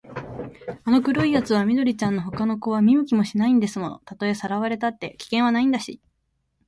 [0.83, 3.99] あの黒いやつは緑ちゃんのほかの子は見向きもしないんですもの。
[4.03, 6.01] たとえさらわれたって、危険はないんだし、